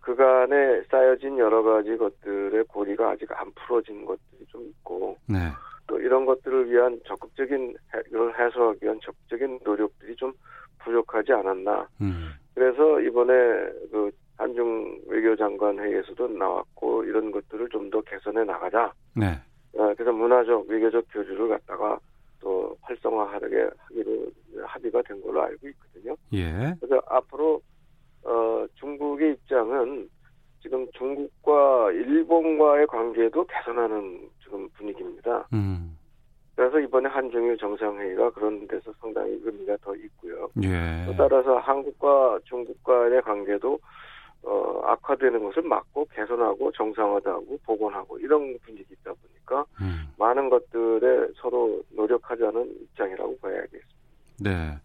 [0.00, 5.38] 그간에 쌓여진 여러 가지 것들의 고리가 아직 안 풀어진 것들이 좀 있고 네.
[5.86, 7.76] 또 이런 것들을 위한 적극적인
[8.08, 10.32] 이걸 해소하기 위한 적극적인 노력들이 좀
[10.78, 11.88] 부족하지 않았나.
[12.00, 12.30] 음.
[12.54, 13.32] 그래서 이번에
[13.90, 18.92] 그 한중 외교장관 회의에서도 나왔고 이런 것들을 좀 더 개선해 나가자.
[19.14, 19.26] 네.
[19.76, 21.98] 어, 그래서 문화적 외교적 교류를 갖다가
[22.40, 24.26] 또 활성화하게 하기로
[24.64, 26.16] 합의가 된 걸로 알고 있거든요.
[26.32, 26.74] 예.
[26.80, 27.60] 그래서 앞으로
[28.24, 30.08] 어, 중국의 입장은
[30.64, 35.46] 지금 중국과 일본과의 관계도 개선하는 지금 분위기입니다.
[35.52, 35.98] 음.
[36.56, 40.48] 그래서 이번에 한중일 정상회의가 그런 데서 상당히 의미가 더 있고요.
[40.62, 41.04] 예.
[41.04, 43.78] 또 따라서 한국과 중국과의 관계도
[44.44, 50.08] 어, 악화되는 것을 막고 개선하고 정상화하고 복원하고 이런 분위기이다 보니까 음.
[50.18, 53.88] 많은 것들에 서로 노력하자는 입장이라고 봐야겠습니다.
[54.40, 54.78] 네.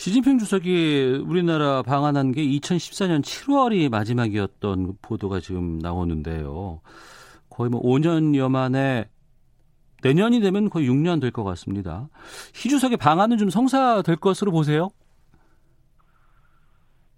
[0.00, 6.80] 시진핑 주석이 우리나라 방한한 게 2014년 7월이 마지막이었던 보도가 지금 나오는데요.
[7.50, 9.10] 거의 뭐 5년여 만에
[10.02, 12.08] 내년이 되면 거의 6년 될 것 같습니다.
[12.54, 14.88] 시 주석의 방안은 좀 성사될 것으로 보세요?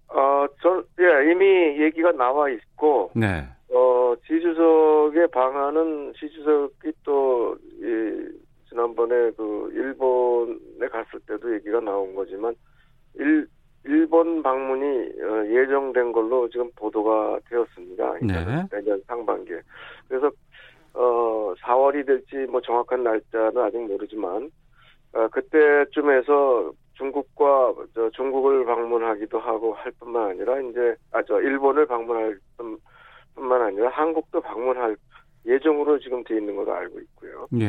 [0.09, 3.47] 어, 저, 예, 이미 얘기가 나와 있고, 네.
[3.73, 8.27] 어, 시 주석의 방안은 시 주석이 또, 이,
[8.67, 12.53] 지난번에 그, 일본에 갔을 때도 얘기가 나온 거지만,
[13.15, 13.47] 일,
[13.85, 14.85] 일본 방문이
[15.21, 18.13] 어, 예정된 걸로 지금 보도가 되었습니다.
[18.21, 18.67] 네.
[18.71, 19.59] 내년 상반기에.
[20.07, 20.31] 그래서
[20.93, 24.49] 어 4월이 될지 뭐 정확한 날짜는 아직 모르지만
[25.13, 32.37] 어, 그때쯤에서 중국과 저 중국을 방문하기도 하고 할 뿐만 아니라 이제 아 저 일본을 방문할
[33.35, 34.95] 뿐만 아니라 한국도 방문할
[35.45, 37.47] 예정으로 지금 돼 있는 걸로 알고 있고요.
[37.59, 37.65] 예.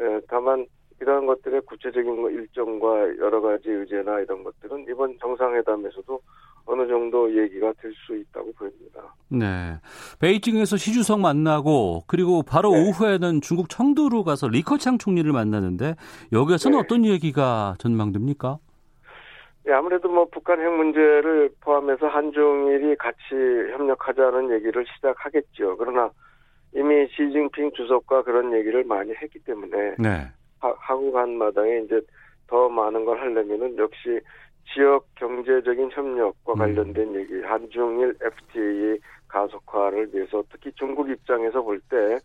[0.00, 0.66] 예 다만
[1.00, 6.20] 이러한 것들의 구체적인 뭐 일정과 여러 가지 의제나 이런 것들은 이번 정상회담에서도
[6.66, 9.14] 어느 정도 얘기가 될 수 있다고 보입니다.
[9.28, 9.78] 네.
[10.20, 12.88] 베이징에서 시주석 만나고 그리고 바로 네.
[12.88, 15.96] 오후에는 중국 청두로 가서 리커창 총리를 만나는데
[16.32, 16.82] 여기에서는 네.
[16.84, 18.58] 어떤 얘기가 전망됩니까?
[19.64, 25.76] 네, 아무래도 뭐 북한 핵 문제를 포함해서 한중일이 같이 협력하자는 얘기를 시작하겠죠.
[25.76, 26.10] 그러나
[26.72, 30.28] 이미 시진핑 주석과 그런 얘기를 많이 했기 때문에 네.
[30.60, 32.00] 하고 간 마당에 이제
[32.46, 34.20] 더 많은 걸 하려면은 역시
[34.72, 36.58] 지역 경제적인 협력과 음.
[36.58, 42.18] 관련된 얘기, 한중일 FTA 가속화를 위해서 특히 중국 입장에서 볼 때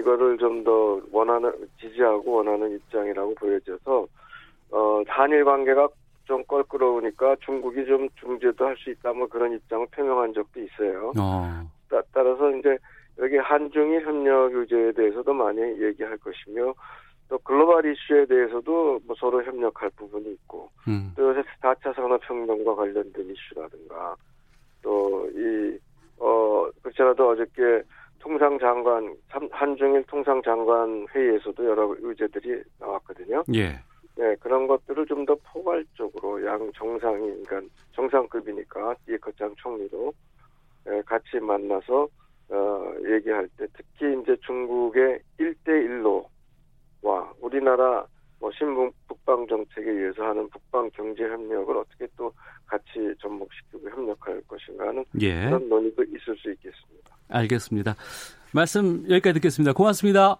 [0.00, 4.06] 이거를 좀 더 원하는 지지하고 원하는 입장이라고 보여져서
[4.70, 5.88] 어 한일 관계가
[6.24, 11.12] 좀 껄끄러우니까 중국이 좀 중재도 할 수 있다 뭐 그런 입장을 표명한 적도 있어요.
[11.18, 11.62] 어.
[11.88, 12.76] 따, 따라서 이제
[13.18, 16.74] 여기 한중일 협력 유제에 대해서도 많이 얘기할 것이며
[17.28, 21.12] 또 글로벌 이슈에 대해서도 뭐 서로 협력할 부분이 있고 음.
[21.16, 24.16] 또 요새 4차 산업혁명과 관련된 이슈라든가
[24.82, 25.78] 또 이
[26.18, 27.82] 어 그렇지않아도 어저께
[28.18, 29.14] 통상장관
[29.50, 33.44] 한중일 통상장관 회의에서도 여러 의제들이 나왔거든요.
[33.54, 33.78] 예.
[34.16, 37.60] 네, 그런 것들을 좀 더 포괄적으로 양 정상이 그러니까
[37.92, 40.12] 정상급이니까 이커장 총리도
[40.88, 42.08] 예, 같이 만나서
[42.48, 46.28] 어 얘기할 때 특히 이제 중국의 1대1로 와
[47.40, 48.06] 우리나라
[48.38, 52.32] 뭐 신북 북방 정책에 의해서 하는 북방 경제 협력을 어떻게 또
[52.66, 55.44] 같이 접목시키고 협력할 것인가 하는 예.
[55.46, 57.16] 그런 논의도 있을 수 있겠습니다.
[57.28, 57.94] 알겠습니다.
[58.52, 59.72] 말씀 여기까지 듣겠습니다.
[59.72, 60.38] 고맙습니다.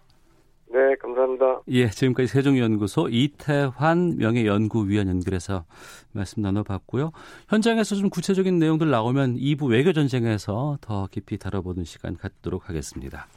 [0.69, 1.61] 네, 감사합니다.
[1.69, 5.63] 예, 지금까지 세종연구소 이태환 명예연구위원 연결해서
[6.11, 7.11] 말씀 나눠봤고요.
[7.47, 13.27] 현장에서 좀 구체적인 내용들 나오면 2부 외교전쟁에서 더 깊이 다뤄보는 시간 갖도록 하겠습니다.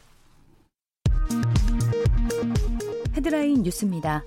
[3.21, 4.25] 헤드라인 뉴스입니다.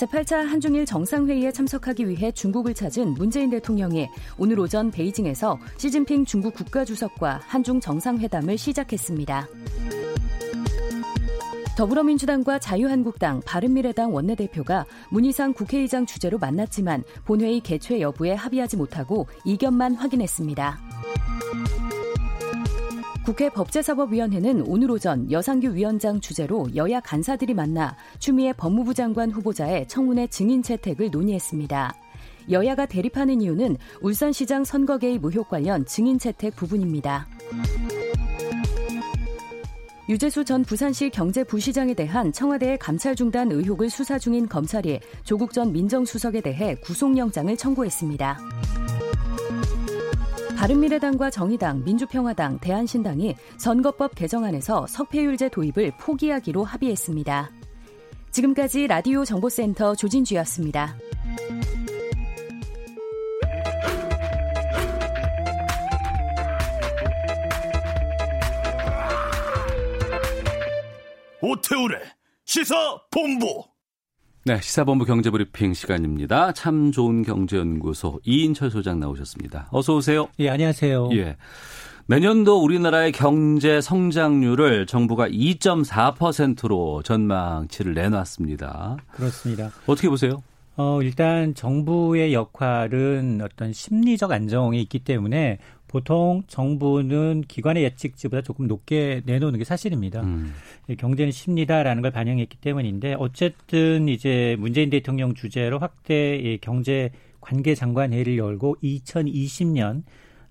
[0.00, 7.42] 제8차 한중일 정상회의에 참석하기 위해 중국을 찾은 문재인 대통령이 오늘 오전 베이징에서 시진핑 중국 국가주석과
[7.44, 9.48] 한중 정상회담을 시작했습니다.
[11.76, 20.80] 더불어민주당과 자유한국당, 바른미래당 원내대표가 문희상 국회의장 주재로 만났지만 본회의 개최 여부에 합의하지 못하고 이견만 확인했습니다.
[23.24, 30.26] 국회 법제사법위원회는 오늘 오전 여상규 위원장 주재로 여야 간사들이 만나 추미애 법무부 장관 후보자의 청문회
[30.26, 31.94] 증인 채택을 논의했습니다.
[32.50, 37.28] 여야가 대립하는 이유는 울산시장 선거 개입 무효 관련 증인 채택 부분입니다.
[40.08, 46.40] 유재수 전 부산시 경제부시장에 대한 청와대의 감찰 중단 의혹을 수사 중인 검찰이 조국 전 민정수석에
[46.40, 48.38] 대해 구속영장을 청구했습니다.
[50.62, 57.50] 바른미래당과 정의당, 민주평화당, 대한신당이 선거법 개정안에서 석패율제 도입을 포기하기로 합의했습니다.
[58.30, 60.96] 지금까지 라디오 정보센터 조진주였습니다.
[71.40, 71.98] 오태우래
[72.44, 73.64] 시사 본부
[74.44, 76.50] 네, 시사본부 경제브리핑 시간입니다.
[76.50, 79.68] 참 좋은 경제연구소 이인철 소장 나오셨습니다.
[79.70, 80.26] 어서 오세요.
[80.40, 81.10] 예, 안녕하세요.
[81.12, 81.36] 예.
[82.06, 88.96] 내년도 우리나라의 경제 성장률을 정부가 2.4%로 전망치를 내놨습니다.
[89.12, 89.70] 그렇습니다.
[89.86, 90.42] 어떻게 보세요?
[90.76, 95.58] 어, 일단 정부의 역할은 어떤 심리적 안정이 있기 때문에
[95.92, 100.22] 보통 정부는 기관의 예측치보다 조금 높게 내놓는 게 사실입니다.
[100.22, 100.54] 음.
[100.98, 107.10] 경제는 쉽니다라는 걸 반영했기 때문인데 어쨌든 이제 문재인 대통령 주재로 확대 경제
[107.42, 110.04] 관계 장관 회의를 열고 2020년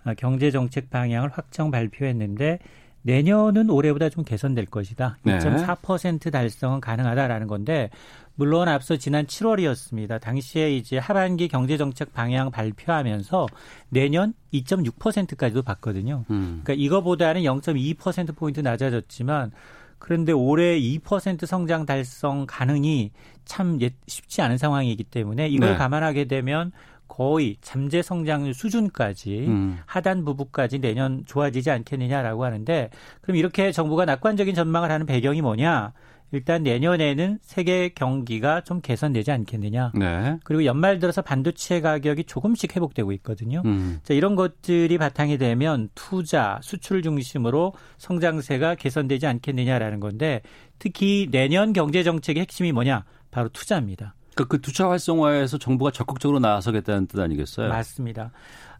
[0.03, 2.59] 아, 경제 정책 방향을 확정 발표했는데
[3.03, 5.17] 내년은 올해보다 좀 개선될 것이다.
[5.23, 5.39] 네.
[5.39, 7.89] 2.4% 달성은 가능하다라는 건데
[8.35, 10.19] 물론 앞서 지난 7월이었습니다.
[10.19, 13.47] 당시에 이제 하반기 경제정책 방향 발표하면서
[13.89, 16.25] 내년 2.6%까지도 봤거든요.
[16.29, 16.61] 음.
[16.63, 19.51] 그러니까 이거보다는 0.2% 포인트 낮아졌지만
[19.99, 23.11] 그런데 올해 2% 성장 달성 가능이
[23.45, 25.77] 참 쉽지 않은 상황이기 때문에 이걸 네.
[25.77, 26.71] 감안하게 되면
[27.11, 29.79] 거의 잠재 성장률 수준까지 음.
[29.85, 35.91] 하단 부분까지 내년 좋아지지 않겠느냐라고 하는데 그럼 이렇게 정부가 낙관적인 전망을 하는 배경이 뭐냐?
[36.31, 39.91] 일단 내년에는 세계 경기가 좀 개선되지 않겠느냐.
[39.93, 40.37] 네.
[40.45, 43.61] 그리고 연말 들어서 반도체 가격이 조금씩 회복되고 있거든요.
[43.65, 43.99] 음.
[44.03, 50.41] 자, 이런 것들이 바탕이 되면 투자, 수출 중심으로 성장세가 개선되지 않겠느냐라는 건데
[50.79, 53.03] 특히 내년 경제 정책의 핵심이 뭐냐?
[53.31, 54.15] 바로 투자입니다.
[54.33, 57.69] 그러니까 그 투자 활성화에서 정부가 적극적으로 나서겠다는 뜻 아니겠어요?
[57.69, 58.31] 맞습니다.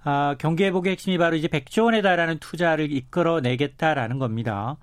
[0.04, 4.78] 아, 경기 회복의 핵심이 바로 이제 100조 원에 달하는 투자를 이끌어내겠다라는 겁니다.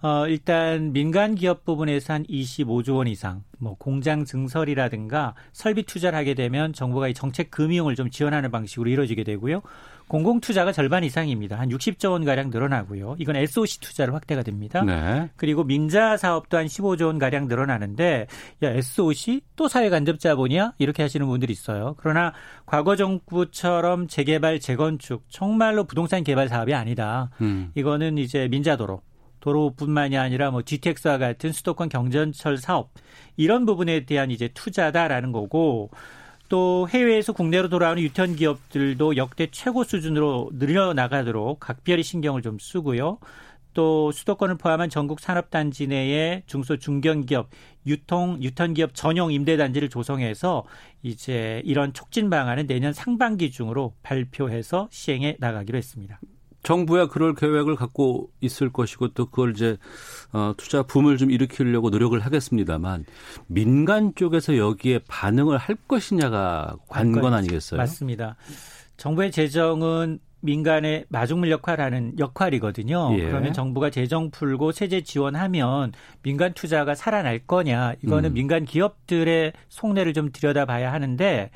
[0.00, 6.34] 어, 일단 민간 기업 부분에서 한 25조 원 이상, 뭐 공장 증설이라든가 설비 투자를 하게
[6.34, 9.62] 되면 정부가 이 정책 금융을 좀 지원하는 방식으로 이루어지게 되고요.
[10.14, 11.58] 공공 투자가 절반 이상입니다.
[11.58, 13.16] 한 60조 원 가량 늘어나고요.
[13.18, 14.84] 이건 SOC 투자를 확대가 됩니다.
[14.84, 15.28] 네.
[15.34, 18.28] 그리고 민자 사업도 한 15조 원 가량 늘어나는데
[18.62, 21.96] 야 SOC 또 사회 간접 자본이야 이렇게 하시는 분들이 있어요.
[21.98, 22.32] 그러나
[22.64, 27.30] 과거 정부처럼 재개발 재건축 정말로 부동산 개발 사업이 아니다.
[27.40, 27.72] 음.
[27.74, 29.02] 이거는 이제 민자도로
[29.40, 32.92] 도로뿐만이 아니라 뭐 GTX와 같은 수도권 경전철 사업
[33.36, 35.90] 이런 부분에 대한 이제 투자다라는 거고
[36.48, 43.18] 또 해외에서 국내로 돌아오는 유턴 기업들도 역대 최고 수준으로 늘려나가도록 각별히 신경을 좀 쓰고요.
[43.72, 47.50] 또 수도권을 포함한 전국 산업단지 내에 중소 중견기업
[47.86, 50.64] 유통 유턴기업 전용 임대단지를 조성해서
[51.02, 56.20] 이제 이런 촉진 방안은 내년 상반기 중으로 발표해서 시행해 나가기로 했습니다.
[56.64, 59.76] 정부야 그럴 계획을 갖고 있을 것이고 또 그걸 이제
[60.32, 63.04] 어, 투자 붐을 좀 일으키려고 노력을 하겠습니다만
[63.46, 67.78] 민간 쪽에서 여기에 반응을 할 것이냐가 관건 아니겠어요?
[67.78, 68.36] 맞습니다.
[68.96, 73.16] 정부의 재정은 민간의 마중물 역할하는 역할이거든요.
[73.18, 73.28] 예.
[73.28, 77.94] 그러면 정부가 재정 풀고 세제 지원하면 민간 투자가 살아날 거냐?
[78.02, 78.34] 이거는 음.
[78.34, 81.50] 민간 기업들의 속내를 좀 들여다봐야 하는데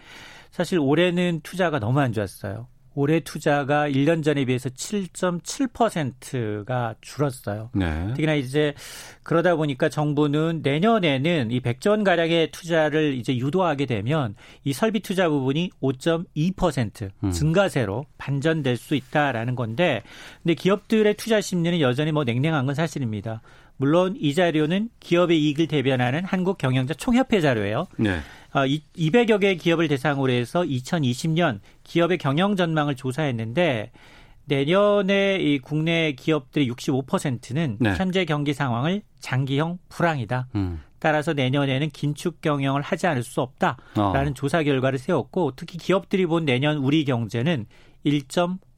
[0.51, 2.67] 사실 올해는 투자가 너무 안 좋았어요.
[2.95, 7.71] 올해 투자가 1년 전에 비해서 7.7%가 줄었어요.
[7.75, 8.09] 네.
[8.09, 8.75] 특히나 이제
[9.23, 15.29] 그러다 보니까 정부는 내년에는 이 100조 원 가량의 투자를 이제 유도하게 되면 이 설비 투자
[15.29, 17.31] 부분이 5.2% 음.
[17.31, 20.03] 증가세로 반전될 수 있다라는 건데
[20.43, 23.41] 근데 기업들의 투자 심리는 여전히 뭐 냉랭한 건 사실입니다.
[23.79, 27.87] 물론 이 자료는 기업의 이익을 대변하는 한국 경영자 총협회 자료예요.
[27.97, 28.19] 네.
[28.65, 33.91] 200여 어, 개의 기업을 대상으로 해서 2020년 기업의 경영 전망을 조사했는데
[34.47, 37.95] 내년에 이 국내 기업들의 65%는 네.
[37.97, 40.49] 현재 경기 상황을 장기형 불황이다.
[40.55, 40.81] 음.
[40.99, 44.35] 따라서 내년에는 긴축 경영을 하지 않을 수 없다라는 어.
[44.35, 47.67] 조사 결과를 세웠고 특히 기업들이 본 내년 우리 경제는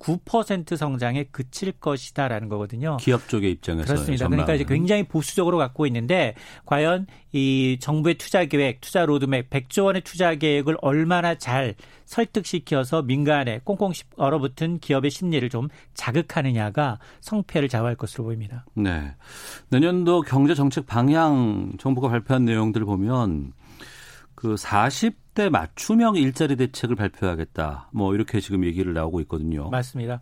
[0.00, 2.96] 1.9% 성장에 그칠 것이다라는 거거든요.
[2.98, 4.28] 기업 쪽의 입장에서 그렇습니다.
[4.28, 6.34] 그러니까 이제 굉장히 보수적으로 갖고 있는데
[6.64, 11.74] 과연 이 정부의 투자 계획, 투자 로드맵 100조 원의 투자 계획을 얼마나 잘
[12.06, 18.64] 설득시켜서 민간에 꽁꽁 얼어붙은 기업의 심리를 좀 자극하느냐가 성패를 좌우할 것으로 보입니다.
[18.74, 19.14] 네.
[19.68, 23.52] 내년도 경제 정책 방향 정부가 발표한 내용들을 보면
[24.34, 27.90] 그 40대 맞춤형 일자리 대책을 발표하겠다.
[27.92, 29.70] 뭐 이렇게 지금 얘기를 나오고 있거든요.
[29.70, 30.20] 맞습니다.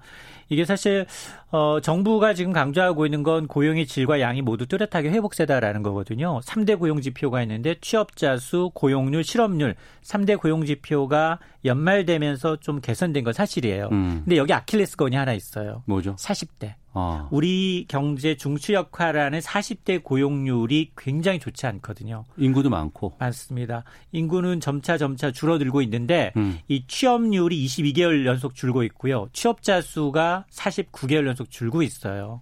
[0.50, 1.06] 이게 사실
[1.50, 6.40] 어 정부가 지금 강조하고 있는 건 고용의 질과 양이 모두 뚜렷하게 회복세다라는 거거든요.
[6.40, 13.32] 3대 고용 지표가 있는데 취업자 수, 고용률, 실업률 3대 고용 지표가 연말되면서 좀 개선된 건
[13.32, 13.88] 사실이에요.
[13.92, 14.22] 음.
[14.24, 15.82] 근데 여기 아킬레스건이 하나 있어요.
[15.86, 16.16] 뭐죠?
[16.16, 16.74] 40대.
[16.92, 17.28] 아.
[17.30, 22.24] 우리 경제 중추 역할하는 40대 고용률이 굉장히 좋지 않거든요.
[22.36, 23.14] 인구도 많고.
[23.18, 23.84] 맞습니다.
[24.12, 26.58] 인구는 점차 점차 줄어들고 있는데 음.
[26.68, 29.28] 이 취업률이 22개월 연속 줄고 있고요.
[29.32, 32.40] 취업자 수가 49개월 연속 줄고 있어요.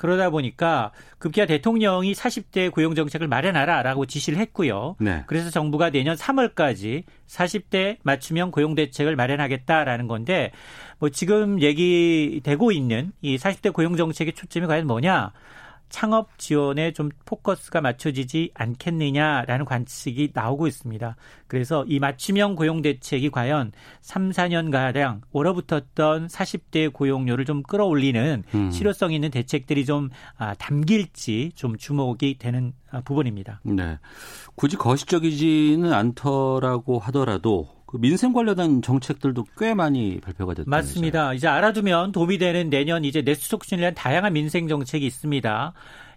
[0.00, 4.96] 그러다 보니까 급기야 대통령이 40대 고용 정책을 마련하라라고 지시를 했고요.
[4.98, 5.24] 네.
[5.26, 10.52] 그래서 정부가 내년 3월까지 40대 맞춤형 고용 대책을 마련하겠다라는 건데
[10.98, 15.32] 뭐 지금 얘기되고 있는 이 40대 고용 정책의 초점이 과연 뭐냐?
[15.90, 21.16] 창업 지원에 좀 포커스가 맞춰지지 않겠느냐라는 관측이 나오고 있습니다.
[21.46, 28.70] 그래서 이 맞춤형 고용 대책이 과연 3, 4년가량 얼어붙었던 40대 고용료를 좀 끌어올리는 음.
[28.70, 33.60] 실효성 있는 대책들이 좀 아, 담길지 좀 주목이 되는 아, 부분입니다.
[33.64, 33.98] 네.
[34.54, 40.70] 굳이 거시적이지는 않더라고 하더라도 그 민생 관련한 정책들도 꽤 많이 발표가 됐다.
[40.70, 41.34] 맞습니다.
[41.34, 45.72] 이제 알아두면 도움이 되는 내년 이제 내수 촉진을 위한 다양한 민생 정책이 있습니다.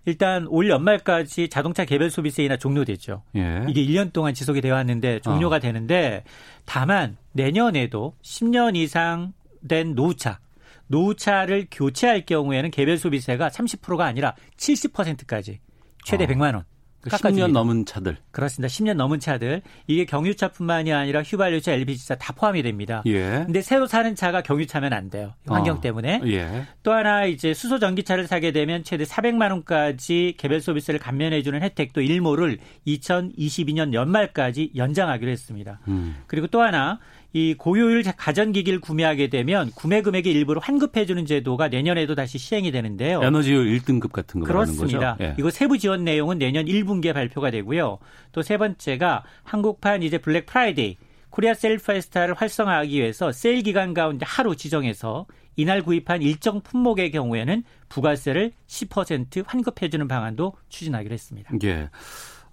[0.06, 3.24] 일단 올 연말까지 자동차 개별 소비세이나 종료됐죠.
[3.38, 3.66] 예.
[3.68, 5.60] 이게 1년 동안 지속이 되어 왔는데 종료가 어.
[5.60, 6.24] 되는데
[6.66, 9.34] 다만 내년에도 10년 이상
[9.68, 10.40] 된 노후차
[10.88, 15.60] 노후차를 교체할 경우에는 개별 소비세가 30%가 아니라 70%까지
[16.06, 16.28] 최대 어.
[16.28, 16.66] 100만 원
[17.10, 18.18] 10년 넘은 차들.
[18.32, 18.72] 그렇습니다.
[18.72, 19.62] 10년 넘은 차들.
[19.88, 23.02] 이게 경유차뿐만이 아니라 휘발유차, LPG차 다 포함이 됩니다.
[23.06, 23.44] 예.
[23.46, 25.34] 근데 새로 사는 차가 경유차면 안 돼요.
[25.48, 25.82] 환경 어.
[25.82, 26.22] 때문에.
[26.26, 26.66] 예.
[26.84, 32.02] 또 하나 이제 수소 전기차를 사게 되면 최대 400만 원까지 개별 소비세를 감면해 주는 혜택도
[32.02, 35.80] 일모를 2022년 연말까지 연장하기로 했습니다.
[35.88, 36.16] 음.
[36.28, 37.00] 그리고 또 하나
[37.34, 43.24] 이 고효율 가전기기를 구매하게 되면 구매 금액의 일부를 환급해주는 제도가 내년에도 다시 시행이 되는데요.
[43.24, 45.18] 에너지율 1등급 같은 거 그렇습니다.
[45.20, 45.36] 예.
[45.40, 47.98] 이거 세부 지원 내용은 내년 1분기에 발표가 되고요.
[48.32, 50.98] 또 세 번째가 한국판 이제 블랙 프라이데이
[51.32, 55.26] 코리아 세일 페스타를 활성화하기 위해서 세일 기간 가운데 하루 지정해서
[55.56, 61.50] 이날 구입한 일정 품목의 경우에는 부가세를 10% 환급해주는 방안도 추진하기로 했습니다.
[61.64, 61.90] 예.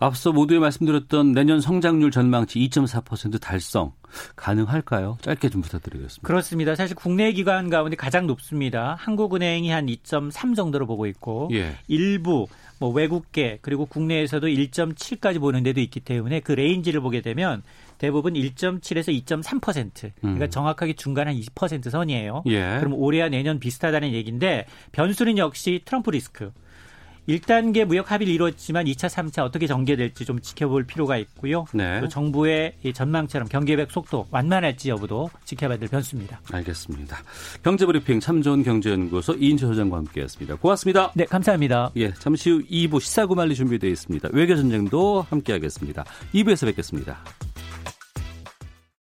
[0.00, 3.92] 앞서 모두에 말씀드렸던 내년 성장률 전망치 2.4% 달성
[4.34, 5.18] 가능할까요?
[5.20, 6.26] 짧게 좀 부탁드리겠습니다.
[6.26, 6.74] 그렇습니다.
[6.74, 8.96] 사실 국내 기관 가운데 가장 높습니다.
[8.98, 11.76] 한국은행이 한 2.3 정도로 보고 있고 예.
[11.86, 12.46] 일부
[12.78, 17.62] 뭐 외국계 그리고 국내에서도 1.7까지 보는 데도 있기 때문에 그 range를 보게 되면
[17.98, 20.50] 대부분 1.7에서 2.3% 그러니까 음.
[20.50, 22.44] 정확하게 중간 한 20% 선이에요.
[22.46, 22.78] 예.
[22.80, 26.50] 그럼 올해와 내년 비슷하다는 얘기인데 변수는 역시 트럼프 리스크.
[27.28, 31.66] 1단계 무역 합의를 이뤘지만 2차, 3차 어떻게 전개될지 좀 지켜볼 필요가 있고요.
[31.72, 32.00] 네.
[32.00, 36.40] 또 정부의 전망처럼 경계백 속도 완만할지 여부도 지켜봐야 될 변수입니다.
[36.52, 37.18] 알겠습니다.
[37.62, 40.56] 경제브리핑 참 좋은 경제연구소 이인철 소장과 함께했습니다.
[40.56, 41.12] 고맙습니다.
[41.14, 41.92] 네, 감사합니다.
[41.96, 44.30] 예, 잠시 후 2부 시사구말리 준비되어 있습니다.
[44.32, 46.04] 외교전쟁도 함께하겠습니다.
[46.34, 47.18] 2부에서 뵙겠습니다.